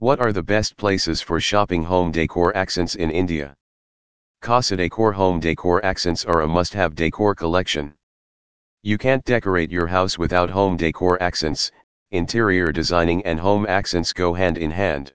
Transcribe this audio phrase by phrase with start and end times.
[0.00, 3.54] What are the best places for shopping home decor accents in India?
[4.40, 7.92] Casa Decor home decor accents are a must-have decor collection.
[8.82, 11.70] You can't decorate your house without home decor accents,
[12.12, 15.12] interior designing and home accents go hand in hand.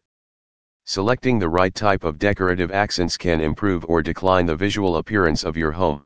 [0.86, 5.58] Selecting the right type of decorative accents can improve or decline the visual appearance of
[5.58, 6.06] your home.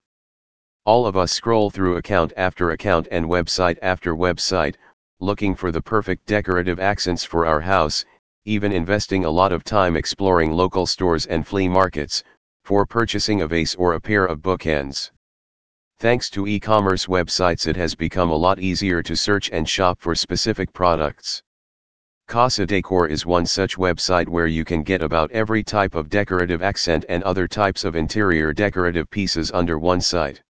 [0.86, 4.76] All of us scroll through account after account and website after website,
[5.20, 8.06] looking for the perfect decorative accents for our house,
[8.46, 12.24] even investing a lot of time exploring local stores and flea markets,
[12.64, 15.12] for purchasing a vase or a pair of bookends.
[16.00, 20.16] Thanks to e-commerce websites it has become a lot easier to search and shop for
[20.16, 21.44] specific products.
[22.28, 26.62] Casa Decor is one such website where you can get about every type of decorative
[26.62, 30.42] accent and other types of interior decorative pieces under one site.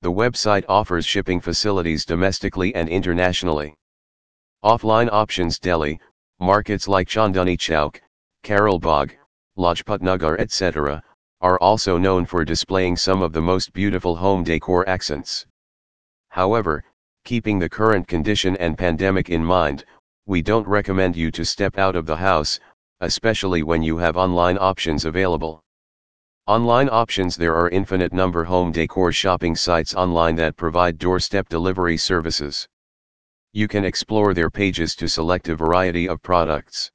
[0.00, 3.74] The website offers shipping facilities domestically and internationally.
[4.64, 6.00] Offline options Delhi,
[6.42, 8.00] markets like Chandni Chowk,
[8.42, 9.16] Karol Bagh,
[9.56, 11.02] Lajpat Nagar etc.,
[11.40, 15.46] are also known for displaying some of the most beautiful home decor accents.
[16.28, 16.84] However,
[17.24, 19.84] keeping the current condition and pandemic in mind,
[20.26, 22.58] we don't recommend you to step out of the house,
[23.00, 25.62] especially when you have online options available.
[26.48, 31.96] Online options There are infinite number home decor shopping sites online that provide doorstep delivery
[31.96, 32.66] services.
[33.52, 36.90] You can explore their pages to select a variety of products.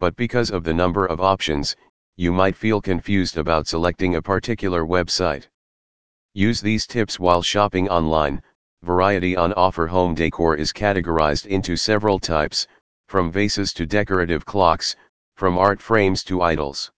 [0.00, 1.76] But because of the number of options,
[2.16, 5.46] you might feel confused about selecting a particular website.
[6.34, 8.42] Use these tips while shopping online,
[8.84, 12.68] Variety on offer home decor is categorized into several types,
[13.08, 14.94] from vases to decorative clocks,
[15.34, 16.92] from art frames to idols.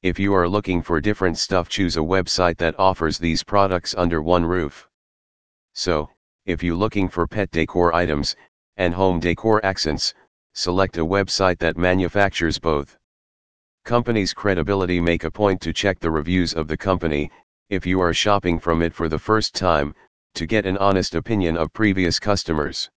[0.00, 4.22] If you are looking for different stuff choose a website that offers these products under
[4.22, 4.88] one roof.
[5.74, 6.08] So,
[6.46, 8.36] if you're looking for pet decor items,
[8.76, 10.12] and home decor accents,
[10.52, 12.98] select a website that manufactures both.
[13.84, 17.30] Company's credibility make a point to check the reviews of the company,
[17.70, 19.94] if you are shopping from it for the first time,
[20.34, 22.90] to get an honest opinion of previous customers.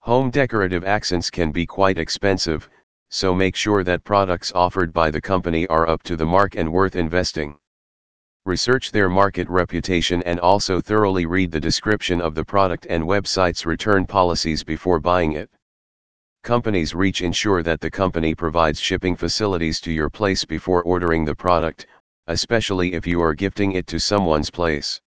[0.00, 2.68] Home decorative accents can be quite expensive,
[3.08, 6.72] so make sure that products offered by the company are up to the mark and
[6.72, 7.58] worth investing.
[8.50, 13.64] Research their market reputation and also thoroughly read the description of the product and website's
[13.64, 15.48] return policies before buying it.
[16.42, 21.32] Companies reach ensure that the company provides shipping facilities to your place before ordering the
[21.32, 21.86] product,
[22.26, 25.00] especially if you are gifting it to someone's place.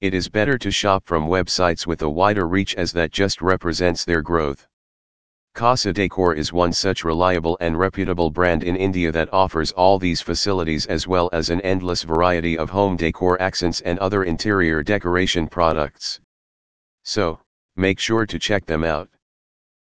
[0.00, 4.04] It is better to shop from websites with a wider reach as that just represents
[4.04, 4.66] their growth.
[5.56, 10.20] Casa Decor is one such reliable and reputable brand in India that offers all these
[10.20, 15.48] facilities as well as an endless variety of home decor accents and other interior decoration
[15.48, 16.20] products.
[17.04, 17.40] So,
[17.74, 19.08] make sure to check them out.